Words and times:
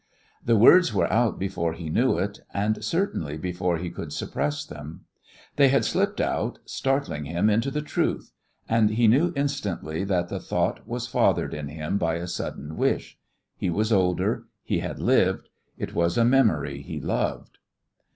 The 0.43 0.55
words 0.57 0.91
were 0.95 1.13
out 1.13 1.37
before 1.37 1.73
he 1.73 1.91
knew 1.91 2.17
it, 2.17 2.39
and 2.55 2.83
certainly 2.83 3.37
before 3.37 3.77
he 3.77 3.91
could 3.91 4.11
suppress 4.11 4.65
them. 4.65 5.01
They 5.57 5.69
just 5.69 5.91
slipped 5.91 6.19
out, 6.19 6.57
startling 6.65 7.25
him 7.25 7.51
into 7.51 7.69
the 7.69 7.83
truth; 7.83 8.31
and 8.67 8.89
he 8.89 9.07
knew 9.07 9.31
instantly 9.35 10.03
that 10.05 10.29
the 10.29 10.39
thought 10.39 10.87
was 10.87 11.05
fathered 11.05 11.53
in 11.53 11.67
him 11.67 11.99
by 11.99 12.15
a 12.15 12.25
hidden 12.25 12.77
wish.... 12.77 13.19
He 13.55 13.69
was 13.69 13.93
older. 13.93 14.45
He 14.63 14.79
had 14.79 14.97
lived. 14.99 15.49
It 15.77 15.93
was 15.93 16.17
a 16.17 16.25
memory 16.25 16.81
he 16.81 16.99
loved. 16.99 17.59